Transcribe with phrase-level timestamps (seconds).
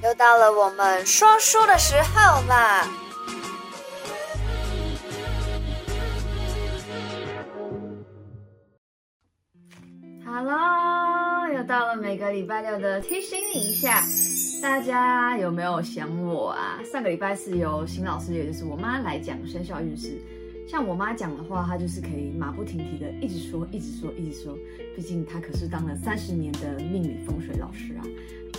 [0.00, 2.86] 又到了我们说书的时候啦
[10.24, 14.04] ！Hello，又到了每个礼拜六的提醒你一下，
[14.62, 16.78] 大家有没有想我啊？
[16.92, 20.16] 上个礼拜是由邢老师，也就是我妈来讲生肖运势。
[20.68, 24.56] 像我妈讲的话，她就是可以马不停蹄的一直说，一直说，一直说。
[24.94, 28.04] 毕竟她可是当了三十年的命理风水老师啊。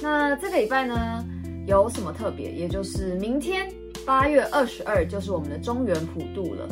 [0.01, 1.25] 那这个礼拜呢，
[1.67, 2.51] 有什么特别？
[2.51, 3.71] 也就是明天
[4.05, 6.67] 八月二十二就是我们的中原普渡了。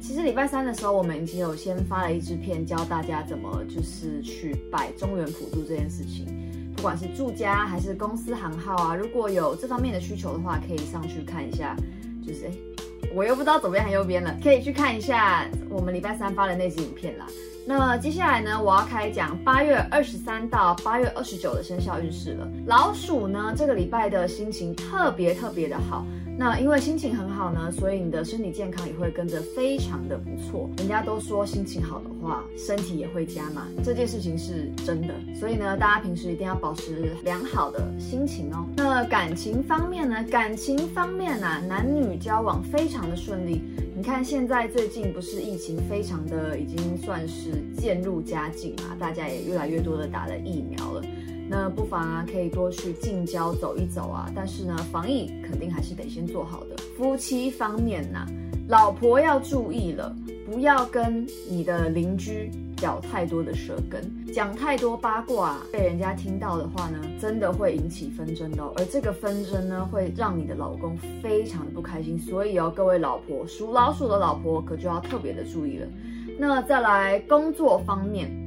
[0.00, 6.26] 其实礼拜三的时候，我们已经有先发了一支片，教大家怎么就是去拜中原普渡这件事情。
[6.74, 11.76] 不管是住家还是公司行号啊，如果有这方面的需求的话，可以上去看一下。
[12.26, 12.52] 就是哎，
[13.14, 17.26] 我又不知道左边还右边了，可以去看一下我们礼拜三发的那支影片啦。
[17.64, 22.48] 那接下来呢，我要开讲八月二十三到八月二十九的生肖运势了。
[22.66, 26.04] 老鼠呢，这个礼拜的心情特别特别的好。
[26.44, 30.68] 那因为心情很好呢，所以你的身体健康也会跟着非常的不错。
[30.78, 35.14] 人家都说心情好的话，身体也会佳嘛，这件事情是真的。
[35.38, 38.66] 所以呢，大家平时一定要保持良好的心情哦。
[38.76, 43.62] 那感情方面呢，感情方面啊，男女交往非常的顺利。
[43.94, 51.02] 你看现在最近不是疫情非常的已经算是渐入佳境嘛，大家也越来越多的打了疫苗了。
[51.54, 54.32] 那不妨啊，可以多去近郊走一走啊。
[54.34, 56.76] 但是呢，防疫肯定还是得先做好的。
[56.96, 58.26] 夫妻方面呐、
[58.70, 62.50] 老婆要注意了，不要跟你的邻居
[62.80, 68.72] 咬太多的舌根，讲太多八卦，被人家听到的话呢，真的会引起纷争的哦。
[68.78, 72.18] 而这个纷争呢，会让你的老公非常的不开心。
[72.18, 75.86] 所以哦，各位老婆，属老鼠的老婆可就要特别的注意了。
[76.38, 78.41] 那再来工作方面。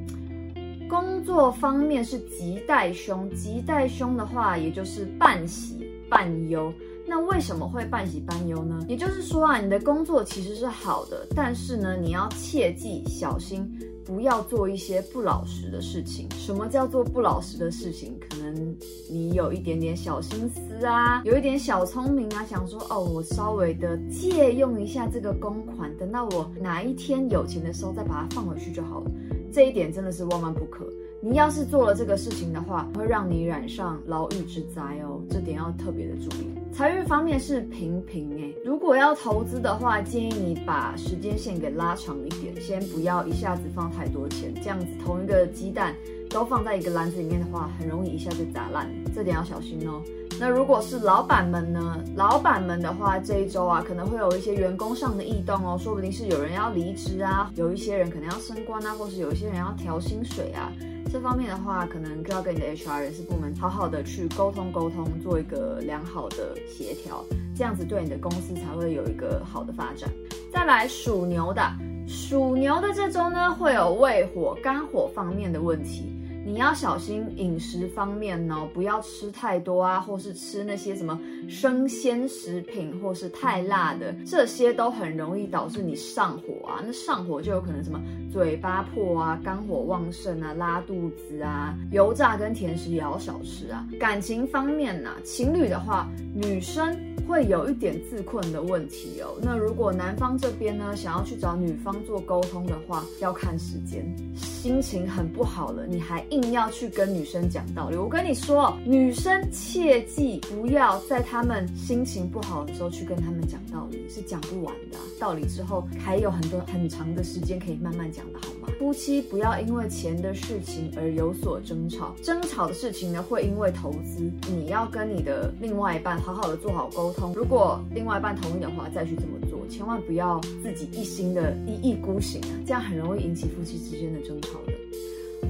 [0.95, 6.71] 工作方面是吉带凶，吉带凶的话，也就是半喜半忧。
[7.05, 8.79] 那为什么会半喜半忧呢？
[8.87, 13.69] 也就是说啊，你的工作其实是好的，但是呢，你要切记小心，
[14.05, 16.29] 不要做一些不老实的事情。
[16.37, 18.17] 什么叫做不老实的事情？
[18.29, 18.75] 可能
[19.11, 29.11] 你有一点点小心思啊，有一点小聪明啊，想说哦，我稍微的借用一下这个公款，等到我哪一天有钱的时候再把它放回去就好了。
[29.55, 30.85] 这一点真的是万万不可。
[31.21, 35.21] 你要是做了这个事情的话，会让你染上牢狱之灾哦。
[35.29, 36.49] 这点要特别的注意。
[36.73, 45.95] 财运方面是平平诶，如果要投资的话，建议你把时间线给拉长一点，先不要一下子放太多钱，这样子同一个鸡蛋
[46.35, 48.85] 都放在一个篮子里面的话，很容易一下就砸烂，
[49.15, 50.03] 这点要小心哦。
[50.37, 51.97] 那如果是老板们呢？
[52.13, 60.73] 老板们的话，这一周啊，可能会有一些员工上的异动哦，说不定是有人要离职啊，有一些人可能要升官啊，或是有一些人要调薪水啊。
[61.09, 67.23] 这方面的话，可能就要跟你的 HR 人事部门好好的去沟通沟通，做一个良好的协调，
[67.55, 70.09] 这样子对你的公司才会有一个好的发展。
[70.51, 71.61] 再来属牛的，
[72.09, 76.11] 属牛的这周呢，会有胃火、肝火方面的问题。
[76.45, 81.19] 你要小心饮食方面呢，不要吃太多啊，或是吃那些什么
[81.49, 86.81] 生鲜食品，或是太辣的，这些都很容易导致你上火啊。
[86.85, 88.01] 那上火就有可能什么
[88.31, 93.87] 嘴巴破啊，肝火旺盛啊，拉肚子啊，油炸跟甜食也要少吃啊。
[93.99, 96.95] 感情方面呢，情侣的话，女生。
[97.27, 99.35] 会有一点自困的问题哦。
[99.41, 104.05] 那如果男方这边呢，想要去找女方做沟通的话，要看时间。
[104.35, 107.97] 心情很不好了，你还硬要去跟女生讲道理。
[107.97, 114.97] 我跟你说，女生切记不要在他们心情不好的时候去跟他们讲道理，是讲不完的。
[115.19, 118.69] 道理之后还有很多很长的时间可以慢慢讲的好吗？
[118.79, 124.31] 夫妻不要因为钱的事情而有所争吵，争吵的事情呢，会因为投资。
[124.49, 134.71] 你要跟你的另外一半好好的做好沟通，如果另外一半同意的话，再去这么做，千万不要自己一心的一意孤行啊，这样很容易引起夫妻之间的争吵的。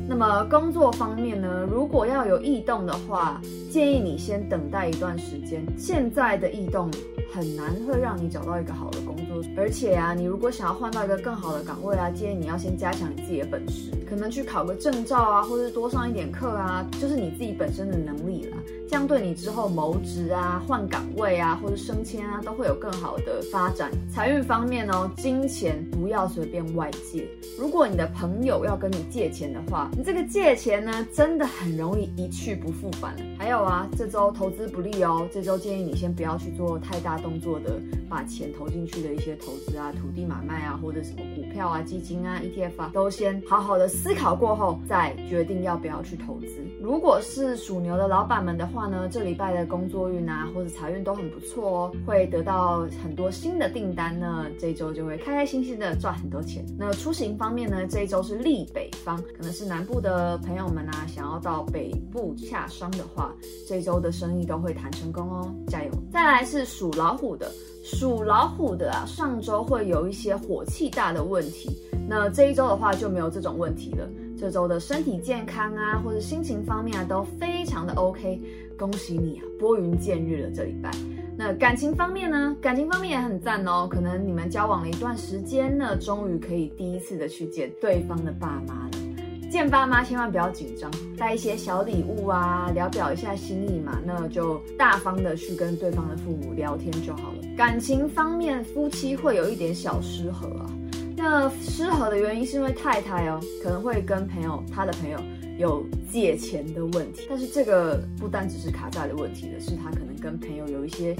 [0.08, 5.66] 那么工作方面呢，如果要有异动的话，建议你先等待一段时间。
[5.75, 6.92] 现在的异动
[7.34, 9.25] 很难会让你找到一个好的工作，
[9.58, 18.58] 而且啊，你如果想要换到一个更好的岗位啊，建议你要先加强你自己的本事，可能去考个证照啊，或是多上一点课啊，就是你自己本身的能力啦。
[18.88, 23.92] 这样对你之后谋职啊、换岗位啊，或者升迁啊，都会有更好的发展。
[24.14, 27.28] 财运方面哦，金钱不要随便外借。
[27.58, 33.16] 如果你的朋友要跟你借钱的话，你这个借钱呢，真的很容易一去不复返。
[33.40, 46.48] 还有啊，这周投资不利哦，这周建议你先不要去做太大动作的，把钱投进去的一些投资啊，土地买卖啊，或者什么股票啊、基金啊、ETF 啊，都先好好的思考过后再决定要不要去投资。
[46.86, 56.64] 如果是属牛的老板们的话呢，这礼拜的工作运啊或者财运都很不错哦，会得到很多新的订单呢，这一周就会开开心心的赚很多钱。
[56.78, 63.34] 那出行方面呢，这一周是利北方，可能是南部的朋友们啊，想要到北部洽商的话。
[63.68, 65.90] 这一周的生意都会谈成功哦，加油！
[66.14, 67.52] 再来是属老虎的，
[67.84, 71.68] 属老虎的啊，上周会有一些火气大的问题，
[72.08, 74.08] 那这一周的话就没有这种问题了。
[74.38, 78.40] 这周的身体健康啊，或者心情方面啊，都非常的 OK，
[78.78, 80.92] 恭喜你啊，拨云见日了这礼拜。
[81.38, 82.56] 那感情方面呢？
[82.62, 88.92] 感情方面也很赞哦，可能你们交往了一段时间呢，终于可以第一次的去见对方的爸妈了。
[89.52, 97.38] 见爸妈千万不要紧张，带一些小礼物啊，聊表一下心意嘛，那就大方的去跟对方的父母聊天就好了。
[97.56, 100.66] 感情方面，夫妻会有一点小失和啊。
[101.27, 105.19] 那失和的原因是因为太太哦，可能会跟朋友，他的朋友
[105.57, 111.16] 有借钱的问题，但是这个不单只是卡债的问题的，是他可能跟朋友有一些。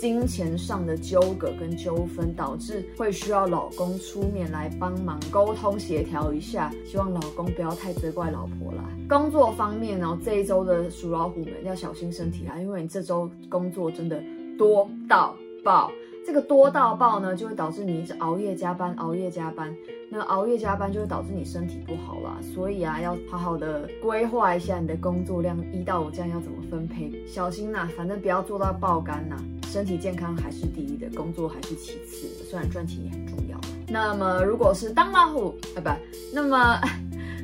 [0.00, 6.70] 金钱上的纠葛跟纠纷，导致会需要老公出面来帮忙沟通协调一下。
[6.84, 8.84] 希望老公不要太责怪老婆啦。
[9.08, 14.22] 工作方面呢，这一周的属老虎们要小心身体啊，因为你这周工作真的
[14.58, 15.90] 多到爆。
[16.26, 19.74] 这个多到爆呢，就会导致你一直熬夜加班，熬夜加班。
[20.10, 22.38] 那熬夜加班就会导致你身体不好啦。
[22.40, 29.36] 所以啊，要好好的规划一下你的工作量，一到五这样要怎么分配，小心呐，反正不要做到爆肝呐。
[29.66, 33.58] 身体健康还是第一的，工作还是其次的，虽然赚钱也很重要。
[33.88, 35.90] 那么如果是当老虎，啊不，
[36.32, 36.80] 那么。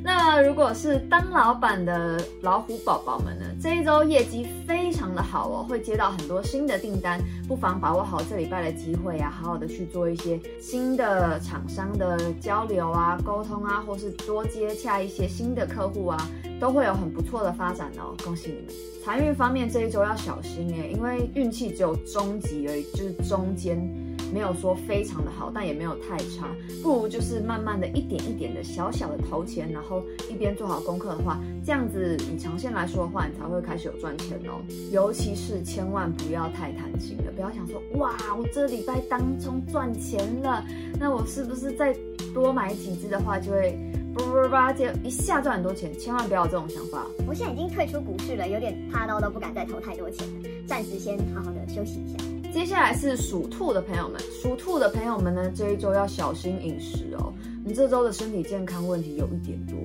[0.02, 3.44] 那如果是当老板的老虎宝宝们呢？
[3.60, 18.16] 这一周业绩非常的好哦，会接到很多新的订单，不妨把握好这礼拜的机会啊，好好的去做一些新的厂商的交流啊、沟通啊，或是多接洽一些新的客户啊，都会有很不错的发展哦。
[18.24, 18.66] 恭喜你们！
[19.04, 23.78] 财运方面这一周要小心耶，因为运气只有中级而已，就是中间。
[24.32, 26.48] 没有说非常的好，但也没有太差，
[26.82, 34.60] 不如就是慢慢的一点一点的小小的投钱，然后一边做好功课的话，这样子以长线来说的话，你才会开始有赚钱哦。
[34.90, 40.64] 尤其是千万不要太贪心了，不要想说哇，我这礼拜当中赚钱了，
[40.98, 41.94] 那我是不是再
[42.32, 43.78] 多买几只的话，就会
[44.14, 45.92] 叭叭叭就一下赚很多钱？
[45.98, 47.06] 千万不要有这种想法。
[47.26, 52.39] 我现在已经退出股市了，有点怕到都不敢再投太多钱了，暂时先好好的休息一下。
[52.52, 57.32] 接下来是属兔的朋友们，属兔的朋友们呢，这一周要小心饮食哦。
[57.64, 59.76] 你这周的身体健康问题有一点多，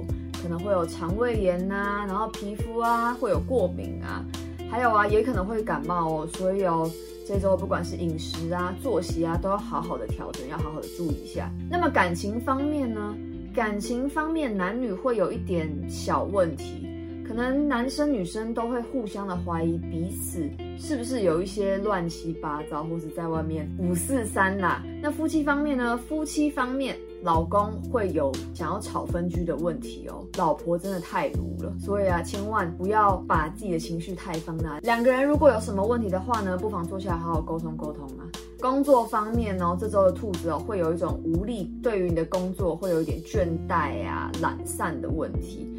[0.42, 4.26] 可能会有肠胃炎呐、啊，然后皮肤啊会有过敏啊，
[4.70, 6.28] 还有啊也可能会感冒哦。
[6.34, 6.90] 所以哦，
[7.28, 11.52] 这周不管是饮食啊、作息啊，都要好好的调整，要好好的注意一下。
[11.70, 13.16] 那么感情方面呢？
[13.54, 16.85] 感情方面男女会有一点小问题。
[17.28, 24.84] 可能男生女生都会互相的怀疑彼此是不是有一些乱七八糟，或是在外面五四三啦。
[25.02, 25.98] 那夫妻方面呢？
[25.98, 30.26] 夫妻方面，老公会有想要吵分居的问题哦。
[30.38, 34.80] 老婆真的太卢了，所以啊，千万不要把自己的情绪太放大。
[34.80, 38.30] 两个人如果有什么问题的话呢，不妨坐下来好好沟通沟通啊。
[38.60, 45.72] 工作方面哦，这周的兔子哦，会有一种无力，对于你的工作会有一点倦怠啊、懒散的问题。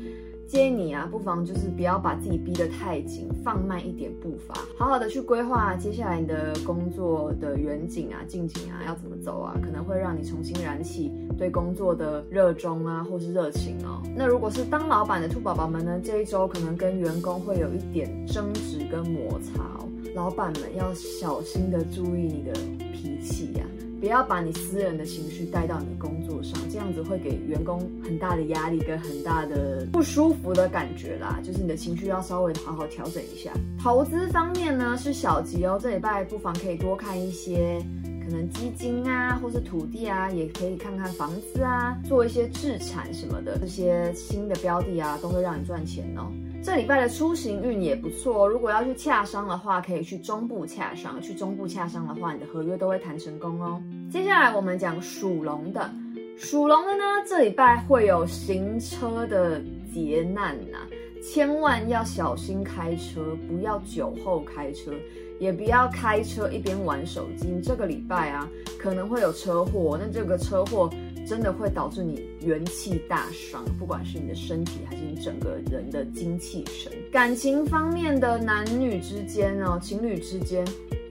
[0.46, 14.00] 建议你啊，不妨就是不要把自己逼得太紧，放慢一点步伐，好好的去规划接下来你的工作的远景啊、近景啊要怎么走啊，可能会让你重新燃起对工作的热衷啊，或是热情哦。
[14.17, 22.53] 那如果是当老板的兔宝宝们呢，这一周可能跟员工会有一点争执跟摩擦哦，老板们要小心的注意你的
[22.93, 23.67] 脾气呀。
[24.06, 31.41] 不要把你私人的情绪带到你的工作上，这样子会给员工很大的压力跟很大的不舒服的感觉啦。
[31.43, 33.51] 就是你的情绪要稍微好好调整一下。
[33.82, 37.84] 投资方面呢是小吉哦，这礼拜不妨可以多看一些
[38.25, 46.31] 可能基金啊，或是土地啊，也可以看看房子啊，做一些置产什么的，这些新的标的啊，都会让你赚钱哦。
[46.63, 51.20] 这礼拜的出行运也不错，如果要去洽商的话，可以去中部洽商。
[51.20, 53.81] 去中部洽商的话，你的合约都会谈成功哦。
[54.10, 55.91] 接下来我们讲属龙的，
[56.39, 59.60] 属龙的呢，这礼拜会有行车的
[59.93, 60.89] 劫难呐、啊，
[61.22, 64.93] 千万要小心开车，不要酒后开车，
[65.41, 67.60] 也不要开车一边玩手机。
[67.63, 68.48] 这个礼拜啊，
[68.79, 70.91] 可能会有车祸，那这个车祸。
[71.29, 76.93] 真的会导致你元气大伤，不管是你的身体还是你整个人的精气神。
[77.10, 80.65] 感情方面的男女之间哦，情侣之间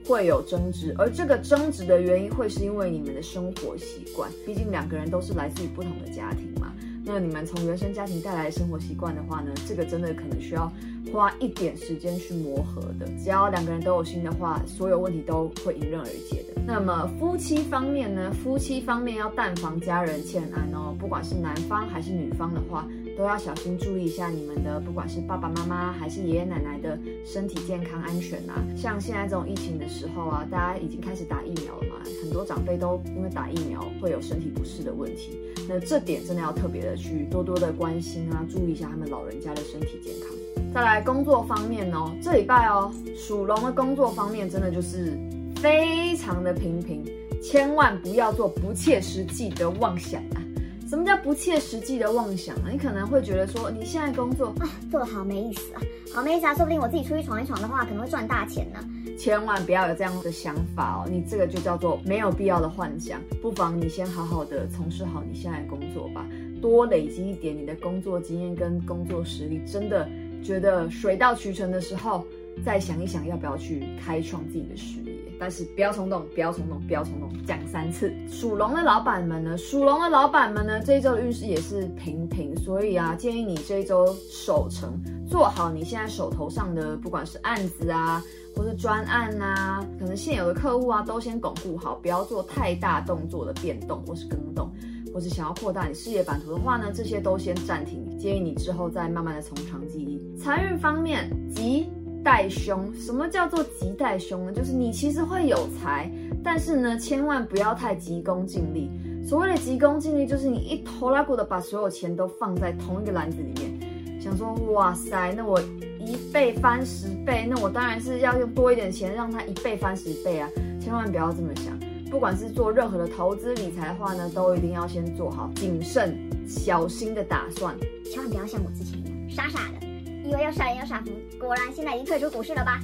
[0.06, 6.72] 会有争执，而这个争执的原因会是因为你们的生活习惯，毕竟两个人都是来自于不同的家庭嘛。
[7.04, 10.72] 那你们从原生家庭带来的生活习惯的话呢，这个真的可能需要
[11.12, 13.06] 花一点时间去磨合的。
[13.22, 16.60] 只要两个人都有心的话，所有问题都会迎刃而解的。
[16.66, 18.32] 那么夫妻方面呢？
[18.42, 28.62] 夫妻方面要但防家人欠安哦，不管是男方还是女方的话，都要小心注意一下你们的，不管是爸爸妈妈还是爷爷奶奶的身体健康安全啊。
[28.76, 40.30] 像现在这种疫情的时候啊，大家已经开始打疫苗了嘛，很多长辈都因为打疫苗会有身体不适的问题，那这点真的要特别的去多多的关心啊，注意一下他们老人家的身体健康。
[40.74, 45.18] 再来工作方面哦，这礼拜哦，属龙的工作方面真的就是。
[45.56, 47.02] 非常的平平，
[47.42, 50.44] 千万不要做不切实际的妄想啊！
[50.86, 52.70] 什么叫不切实际的妄想啊？
[52.70, 55.82] 你可能会觉得说，你现在工作啊，做的好没意思啊，
[56.14, 58.78] 好没意思啊，说不定我自己出去闯一闯的话，可能会赚大钱呢。
[59.18, 63.20] 千万不要有这样的想法哦，你这个就叫做没有必要的幻想。
[63.42, 66.24] 不妨你先好好的从事好你现在的工作吧，
[66.62, 70.08] 多累积一点你的工作经验跟工作实力，真的
[70.44, 72.24] 觉得水到渠成的时候，
[72.64, 75.05] 再想一想要不要去开创自己的事业。
[75.38, 78.12] 但是不要冲动，不要冲动，不要冲动，讲三次。
[78.28, 79.56] 属龙的老板们呢？
[79.56, 80.80] 属龙的老板们呢？
[80.80, 88.22] 这一周的运势也是平平，所以啊，建议你这一周守成，做好你现在手头上的，不管是案子啊，
[88.54, 94.72] 或是专案啊，可能现有的客户啊，都先巩固好，不要做太大动作的变动或是更动，
[95.12, 100.18] 或是想要扩大你事业版图的话呢，这些都先暂停，建议你之后再慢慢的从长计议。
[100.38, 101.88] 财运方面，吉。
[102.26, 104.52] 带凶，什么叫做急带凶呢？
[104.52, 106.10] 就是你其实会有财，
[106.42, 108.90] 但是呢，千万不要太急功近利。
[109.24, 115.60] 所谓的急功近利，就是你一拖拉库的把所有钱都放在同一个篮子里面，想说哇塞，那我
[116.00, 120.50] 一倍翻十倍，那我当然是要用多一点钱让它一倍翻十倍啊！
[120.80, 121.78] 千万不要这么想，
[122.10, 127.72] 不管是做任何的投资理财的话呢，都一定要先做好谨慎小心的打算，
[128.04, 129.85] 千万不要像我之前一样傻傻的。
[130.26, 132.80] 以为要杀人要杀福，果然现在已经退出股市了吧？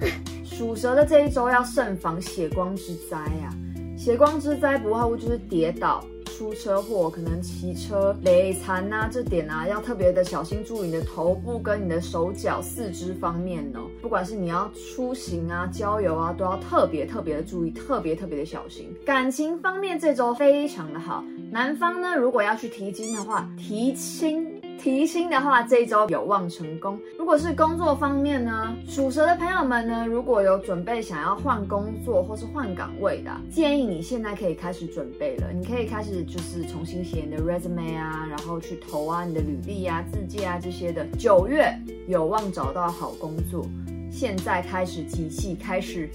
[0.44, 3.52] 属蛇的这一周要慎防血光之灾啊！
[3.98, 13.80] 血光之灾不外乎就是跌倒、出车祸，可能骑车累残啊，这点啊要特别的小心，注意你的头部跟你的手脚、四肢方面哦。
[14.00, 18.94] 不管是你要出行啊、郊游啊，都要特别特别的注意，特别特别的小心。
[19.04, 24.55] 感情方面这周非常的好，男方呢如果要去提亲的话，提亲。
[24.78, 26.98] 提薪的话，这一周有望成功。
[27.18, 35.52] 如果是工作方面呢，属蛇的朋友们呢，如果有准备想要换工作或是换岗位的，建议你现在可以开始准备了。
[35.52, 41.04] 你可以开始就是重新写你的 resume 啊，然后去投啊你的履历啊、自荐啊这些的。
[41.18, 41.68] 九月
[42.06, 43.66] 有望找到好工作，
[44.10, 46.08] 现在开始集气开始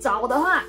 [0.00, 0.62] 找的话，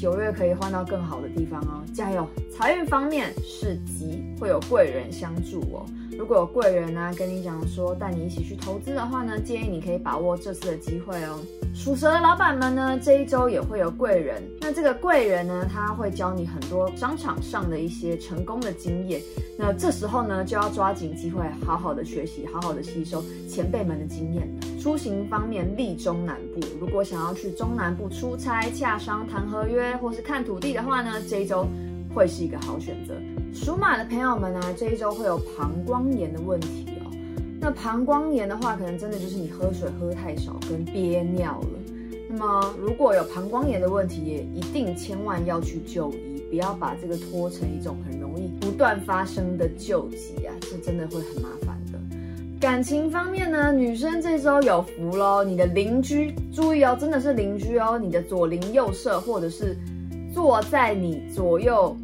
[0.00, 2.26] 九月可以换到更好的地方哦，加油！
[2.50, 5.84] 财运方面是吉，会有贵人相助哦。
[6.16, 11.38] 如果有贵人呢、啊，跟你讲说带你一起去投资的话呢，建议你可以把握这次的机会哦。
[11.72, 14.42] 属蛇的老板们呢，这一周也会有贵人。
[14.60, 19.20] 那这个贵人呢，他会教你很多商场上的一些成功的经验。
[19.58, 24.46] 那这时候呢，就要抓紧机会，好好的学习，好好的吸收前辈们的经验。
[24.78, 26.60] 出行方面，利中南部。
[26.78, 31.66] 如果想要去中南部出差、洽商、谈合约或是看土地的话呢，这一周
[32.14, 33.14] 会是一个好选择。
[33.54, 36.89] 属马的朋友们呢，这一周会有膀胱炎的问题。
[37.62, 41.68] 那膀胱炎的话，可能真的就是你喝水喝太少跟憋尿了。
[42.26, 51.98] 那么如果有膀胱炎的问题，也一定千万要去就医，不要把这个拖成一种很容易不断发生的旧疾啊，这真的会很麻烦的。
[52.58, 59.76] 感情方面呢，女生这周有福喽，你的邻居注意哦，真的是邻居哦，你的左邻右舍或者是
[60.32, 61.94] 坐在你左右。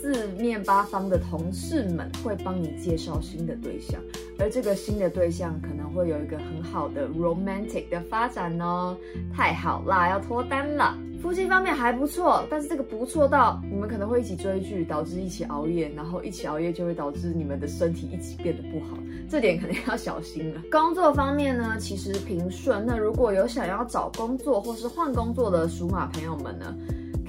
[0.00, 4.00] 四面八方的同事们会帮你介绍新的对象，
[4.38, 8.96] 而这个新的对象可能会有一个很好的 romantic 的发展哦，
[9.34, 10.96] 太好啦，要脱单了。
[11.22, 18.98] 夫妻方面还不错，但是这个不错到你们可能会一起追剧，导致一起熬夜，然后一起熬夜就会导致你们的身体一起变得不好，
[19.30, 20.60] 这点肯定要小心了。
[20.68, 22.84] 工作方面呢，其实平顺。
[22.84, 26.74] 那如果有想要找工作或是换工作的属马朋友们呢，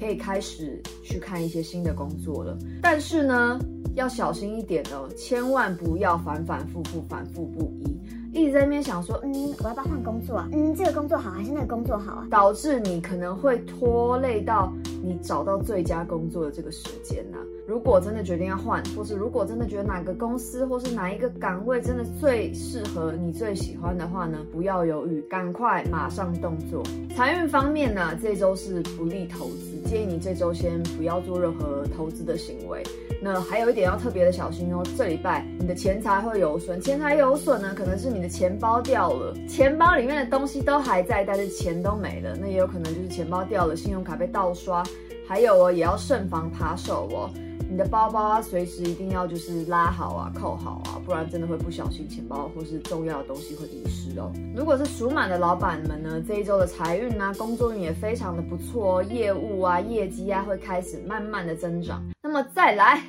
[0.03, 3.57] 可以开始去看一些新的工作了，但是呢，
[3.95, 7.97] 要小心一点哦，千万不要反反复复、反复不一，
[8.33, 10.49] 一直在那边想说，嗯，我要不要换工作啊？
[10.51, 12.27] 嗯，这个工作好还是那个工作好啊？
[12.31, 14.73] 导致你可能会拖累到
[15.03, 17.37] 你找到最佳工作的这个时间呐、
[17.67, 26.81] 如果真的决定要换，或是如果真的觉得哪个公司或是哪一个岗位真的最适合你、最喜欢的话呢，不要犹豫，赶快马上动作。
[27.15, 32.81] 财运方面呢，这周是不利投资，建议你这周先不要做任何投资的行为。
[33.21, 44.81] 那还有一点要特别的小心哦，这礼拜你的钱财会有损，钱财有损呢，可能是你的钱包掉了，钱包里面的东西都还在，但是钱都没了，那也有可能就是钱包掉了，信用卡被盗刷，
[45.27, 47.29] 还有哦，也要慎防扒手哦。
[47.69, 54.31] 你的包包啊，随时一定要就是拉好啊，扣好啊，不然真的会不小心钱包或是重要的东西会遗失哦。
[54.55, 62.03] 如果是属马的老板们呢，这一周的财运啊，工作运也非常的不错哦，业务啊，业绩啊会开始慢慢的增长。
[62.21, 63.01] 那么再来，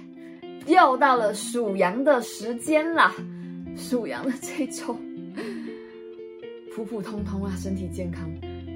[0.66, 3.12] 又到了属羊的时间啦，
[3.76, 4.96] 属羊的这一周
[6.74, 8.28] 普普通通啊，身体健康。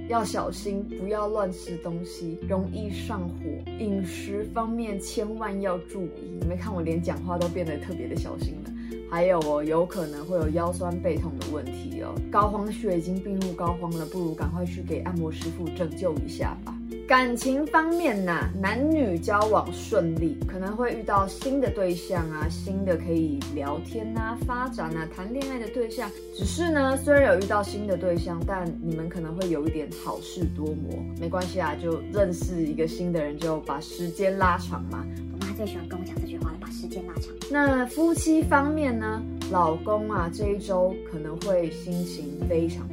[0.08, 3.72] 要小心，不要乱吃东西，容易上火。
[3.80, 6.38] 饮食方面千万要注意。
[6.40, 8.70] 你们看我连讲话都变得特别的小心了。
[9.10, 12.14] 还有哦，有可能会有腰酸背痛的问题哦。
[12.30, 16.77] 膏肓穴已经病入膏肓了，不如赶快去给按摩师傅拯救一下吧。
[17.08, 26.10] 感情方面呢、男女交往顺利，可能会遇到新的对象啊，新的可以聊天啊、发展啊、谈恋爱的对象。
[26.34, 31.02] 只是呢，虽然有遇到新的对象，但你们可能会有一点好事多磨。
[31.18, 35.02] 没关系啊，就认识一个新的人，就把时间拉长嘛。
[35.32, 37.32] 我妈最喜欢跟我讲这句话了，把时间拉长。
[37.50, 42.86] 那夫妻方面呢，老公啊，这一周可能会心情非常，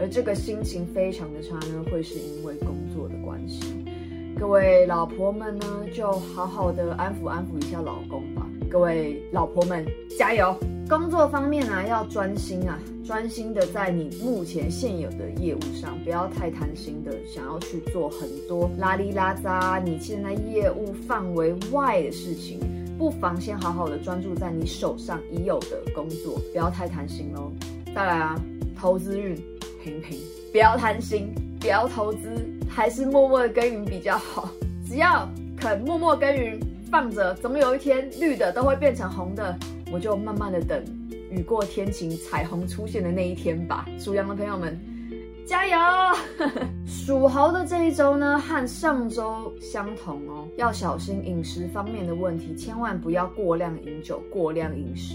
[0.00, 3.84] 而这个心情非常的差呢，会是因为工作的关系。
[4.38, 8.46] 各位老婆们呢，就好好的安抚安抚一下老公吧。
[8.70, 9.84] 各位老婆们，
[10.16, 10.54] 加油！
[10.88, 22.60] 工作方面呢、啊，要专心啊，专心的在你目前现有的业务上，不要太贪心的想要去做很多拉里拉杂你现在业务范围外的事情。
[22.96, 27.52] 不妨先好好的专注在你手上已有的工作，不要太贪心喽。
[27.94, 28.40] 再来啊，
[28.76, 29.36] 投资运
[29.88, 30.18] 平平，
[30.52, 32.28] 不要贪心，不要投资。
[32.68, 34.50] 还是默默的耕耘比较好，
[34.86, 35.26] 只要
[35.56, 39.58] 肯默默耕耘，放着，总有一天绿的都会变成红的。
[39.90, 40.84] 我就慢慢的等
[41.30, 43.86] 雨过天晴，彩虹出现的那一天吧。
[43.98, 44.78] 属羊的朋友们，
[45.46, 45.76] 加油！
[46.86, 55.14] 属猴的这一周呢，和上周相同哦，要小心饮食方面的问题，千万不要过量饮酒、过量饮食。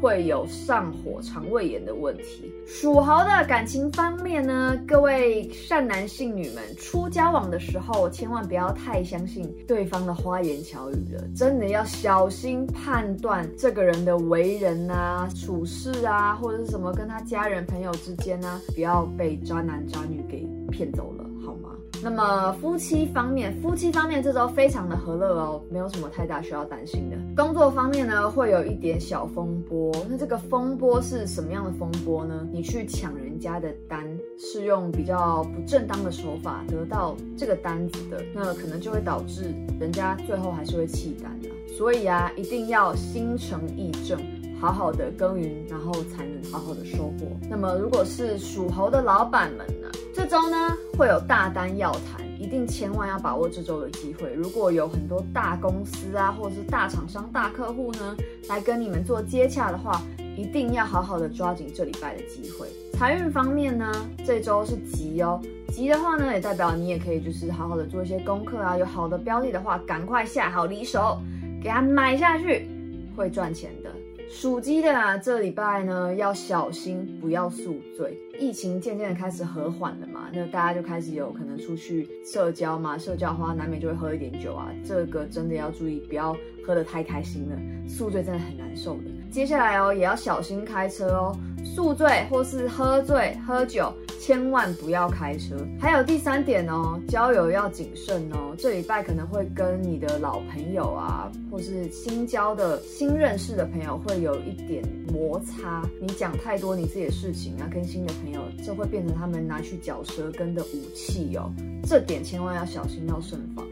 [0.00, 2.52] 会有上火、肠胃炎的问题。
[2.66, 21.29] 属猴的感情方面呢，各位善男信女们，初交往的时候千万不要太相信对方的花言巧语了，真的要小心判断这个人的为人啊、处事啊，或者是什么跟他家人朋友之间啊，不要被渣男渣女给骗走了。
[21.44, 21.70] 好吗
[22.02, 27.16] 那么夫妻方面，夫妻方面这周非常的和乐哦，没有什么太大需要担心的。
[27.36, 29.92] 工作方面呢，会有一点小风波。
[30.08, 32.48] 那这个风波是什么样的风波呢？
[32.50, 34.06] 你去抢人家的单，
[34.38, 41.48] 是用比较不正当的手法得到这个单子的，那可能就会导致人家最后还是会弃单的。
[41.76, 44.18] 所以啊，一定要心诚意正，
[44.60, 47.26] 好好的耕耘，然后才能好好的收获。
[47.48, 49.88] 那么如果是属猴的老板们呢？
[50.12, 54.30] 这周呢，会有大单要谈，一定千万要把握这周的机会。
[54.34, 58.14] 如果有很多大公司啊，或者是大厂商、大客户呢，
[58.48, 60.02] 来跟你们做接洽的话，
[60.36, 62.68] 一定要好好的抓紧这礼拜的机会。
[62.98, 63.90] 财运方面呢，
[64.26, 71.18] 这周是吉哦，吉的话呢，也代表你也可以就是好好的做一些功课啊，有好的标的的话，赶快下好离手，
[71.62, 72.68] 给它买下去，
[73.16, 73.90] 会赚钱的。
[74.32, 78.16] 属鸡的啊，这礼拜呢要小心，不要宿醉。
[78.38, 89.10] 疫情渐渐的开始和缓了嘛，那大家就开始有可能出去社交嘛，社交的话难免就会喝一点酒啊，这个真的要注意，不要喝得太开心了，宿醉真的很难受的。
[89.32, 93.92] 接下来哦，也要小心开车哦，宿醉或是喝醉喝酒。
[94.20, 95.56] 千万不要开车。
[95.80, 98.54] 还有第三点哦，交友要谨慎哦。
[98.58, 105.82] 这礼拜可能会跟你的老朋友啊，或是新交的新认识的朋友会有一点摩擦。
[105.98, 111.50] 你讲太多你自己的事情啊，跟新的朋友，这会变成他们拿去嚼舌根的武器哦。
[111.82, 113.66] 这点千万要小心，要慎防。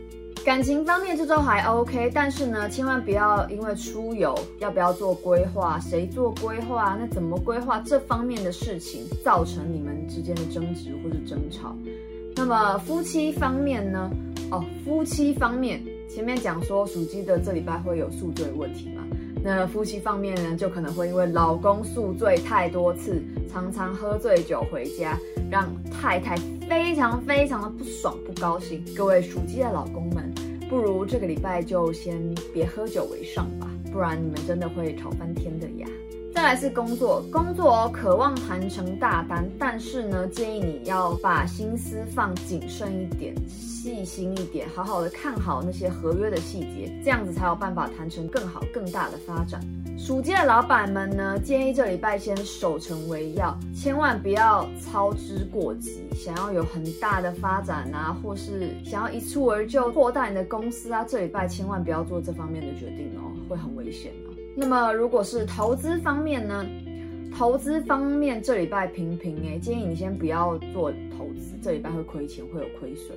[0.44, 11.76] 感情方面这周还 OK，但是呢，千万不要因为出游要不要做规划，谁做规划，那怎么规划这方面的事情，造成你们之间的争执或者争吵。
[12.34, 14.10] 那么夫妻方面呢？
[14.50, 19.02] 哦，夫妻方面前面讲说属鸡的这礼拜会有宿醉问题嘛？
[19.42, 25.18] 那夫妻方面呢，就可能会因为老公宿醉太多次，常常喝醉酒回家，
[25.50, 26.36] 让太太
[26.68, 28.82] 非常非常的不爽不高兴。
[28.96, 30.32] 各位属鸡的老公们，
[30.68, 32.18] 不如这个礼拜就先
[32.52, 35.87] 别喝酒为上吧，不然你们真的会吵翻天的呀。
[36.38, 49.60] 再来是工作，工作哦，渴望谈成大单，但是呢，建议你要把心思放谨慎一点，细心一点，好好的看好那些合约的细节，这样子才有办法谈成更好更大的发展。
[49.98, 64.12] 属鸡的老板们呢，建议这礼拜先守成为要，千万不要操之过急，想要有很大的发展啊，或是想要一蹴而就扩大你的公司啊，这礼拜千万不要做这方面的决定哦，会很危险。
[64.60, 66.66] 那么，如果是投资方面呢？
[67.38, 73.16] 投资方面这礼拜平平诶，建议你先不要做投资，这礼拜会亏钱，会有亏损。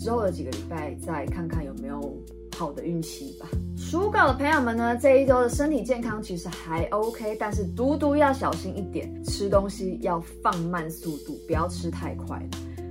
[0.00, 2.12] 之后的几个礼拜再看看有没有
[2.56, 3.46] 好的运气吧。
[3.76, 12.42] 属狗的朋友们呢，这一周的身体健康其实还 OK，但是独独要小心一点，吃东西要放慢速度，不要吃太快。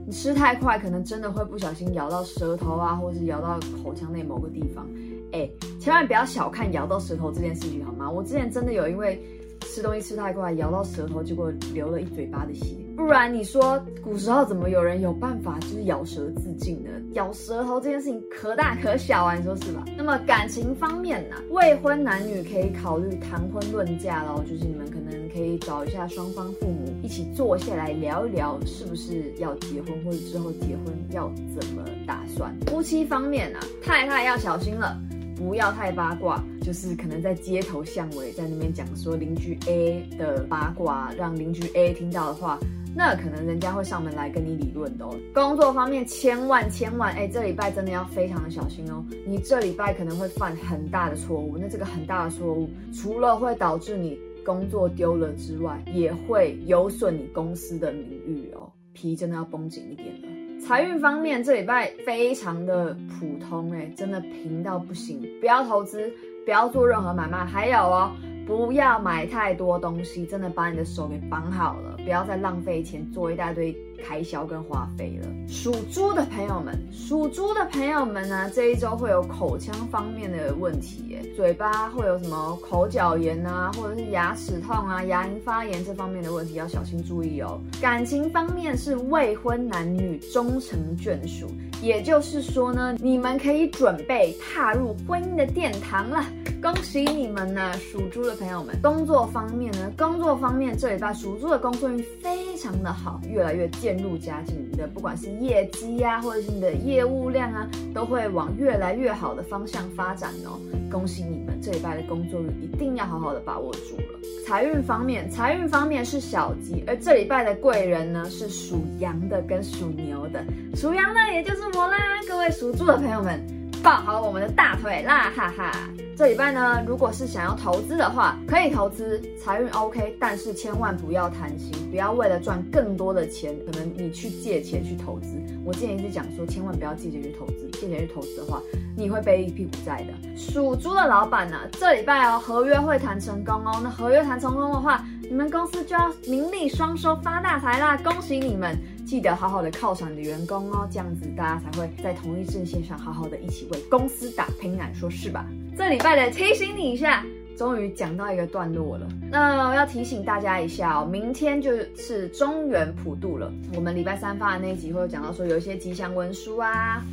[0.06, 4.88] 你吃太快，可能真的会不小心咬到舌头啊，或是咬到口腔内某个地方。
[5.34, 8.10] 哎，千万不要小看咬到舌头这件事情，好吗？
[8.10, 9.20] 我之前真的有因为
[9.62, 12.76] 吃东西吃太快，咬到舌头，结果流了一嘴巴的血。
[12.96, 16.92] 不然你说古时候怎么有人有办法就是咬舌自尽呢？
[17.14, 19.84] 咬舌头这件事情可大可小啊，你说是吧？
[19.98, 31.28] 那么感情方面呢、啊，未婚男女可以考虑谈婚论嫁喽，就是你们可能可以找一下双方父母一起坐下来聊一聊，是不是要结婚，或者之后结婚要
[31.60, 32.56] 怎么打算？
[32.68, 34.96] 夫妻方面呢、啊，太太要小心了。
[35.44, 42.58] 不要太八卦，就是可能在街头巷尾在那边讲说邻居 A 的八卦，让邻居 A 听到的话，
[42.96, 45.14] 那可能人家会上门来跟你理论的哦。
[45.34, 49.04] 工作方面，千万千万，哎，这礼拜真的要非常的小心哦。
[49.28, 58.72] 你这礼拜可能会犯很大的错误，那这个很大的错误，除了会导致你工作丢了之外，也会有损你公司的名誉哦。
[58.94, 60.28] 皮真的要绷紧一点了。
[60.60, 65.22] 财运方面，这礼拜非常的普通，哎，真的平到不行。
[65.40, 66.12] 不要投资，
[66.46, 68.12] 不要做任何买卖，还有哦，
[68.48, 75.28] 不要买太多东西，真的把你的手给绑好了，不要再浪费钱做一大堆开销跟花费了。
[75.48, 87.60] 属猪的朋友们，属猪的朋友们呢，这一周会有口腔方面的问题，嘴巴会有什么口角炎啊，或者是牙齿痛啊、牙龈发炎这方面的问题要小心注意哦。
[87.82, 91.48] 感情方面是未婚男女终成眷属，
[91.82, 96.26] 也就是说呢，你们可以准备踏入婚姻的殿堂了。
[96.62, 98.74] 恭喜你们呢，属猪的朋友们。
[98.82, 104.56] 工作方面呢，工作方面这礼拜属猪的工作非常的好，越来越渐入佳境。
[104.72, 110.60] 你的不管是业绩呀、啊，或者是你的业务量啊，都会往越来越好的方向发展哦。
[110.92, 114.20] 恭喜你们，这礼拜的工作运一定要好好的把握住了。
[114.46, 120.44] 财运方面，财运方面是小吉，而这礼拜的贵人呢是属羊的跟属牛的。
[120.76, 123.42] 属羊的也就是我啦，各位属猪的朋友们。
[123.84, 125.90] 抱好我们的大腿啦，哈哈！
[126.16, 135.30] 这礼拜呢，如果是想要投资的话，可以投资，财运 OK，但是千万不要贪心，不要为了赚更多的钱，可能你去借钱去投资。
[135.66, 138.62] 我之前一直讲说，千万不要借钱去投资，借钱去投资的话，
[138.96, 140.38] 你会背一屁股债的。
[140.38, 143.80] 属猪的老板呢，这礼拜哦，合约会谈成功哦。
[143.84, 147.98] 那合约谈成功的话，你们公司就要名利双收，发大财啦！
[147.98, 148.78] 恭喜你们！
[149.04, 155.46] 记得好好的犒赏你的员工哦，这样子大家才会在同一阵线上好好的一起为公司打拼啊，说是吧？
[155.76, 157.26] 这礼拜的提醒你一下，
[157.58, 159.08] 终于讲到一个段落了。
[159.32, 163.52] 那要提醒大家一下哦，明天就是中原普渡了。
[163.76, 167.04] 我们礼拜三发的那一集会有讲到说，有一些吉祥文书啊，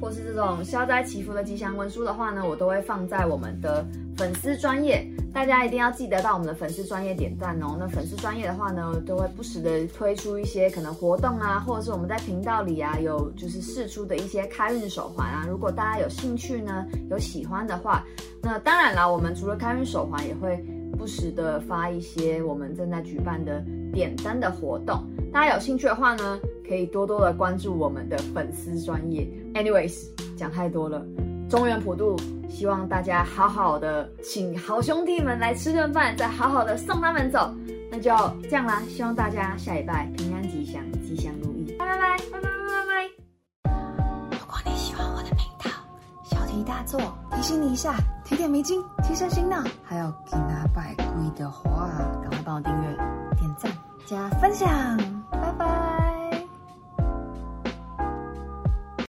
[0.00, 3.84] 或是这种消灾祈福的吉祥文书的话呢，我都会放在我们的
[4.16, 5.06] 粉丝专页。
[5.32, 7.76] 大家一定要记得到我们的粉丝专页点赞哦。
[7.78, 15.44] 那粉丝专业的话呢，都会不时的推出一些可能活动啊，或者是我们在频道里啊有就是试出的一些开运手环啊。
[15.48, 18.04] 如果大家有兴趣呢，有喜欢的话，
[18.42, 20.64] 那当然啦，我们除了开运手环，也会
[20.96, 25.04] 不时的发一些我们正在举办的点灯的活动。
[25.30, 29.26] 大家有兴趣的话呢，可以多多的关注我们的粉丝专业。
[29.54, 31.02] Anyways，讲太多了。
[31.48, 32.14] 中原普渡，
[32.50, 37.50] 希望大家好好的，请好兄弟们来吃顿饭，再好好的送他们走。
[37.90, 38.10] 那就
[38.42, 41.74] 这样啦，希望大家下礼拜平安吉祥，吉祥如意。
[41.78, 43.70] 拜拜拜拜拜拜拜拜。
[44.30, 45.70] 如果你喜欢我的频道，
[46.22, 47.00] 小题大做，
[47.30, 47.94] 提醒你一下，
[48.26, 49.64] 提点迷津，提升心脑。
[49.82, 51.88] 还有给他百贵的话，
[52.20, 52.94] 赶快帮我订阅、
[53.38, 53.72] 点赞、
[54.04, 54.68] 加分享。